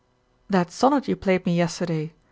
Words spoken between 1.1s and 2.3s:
played me yesterday.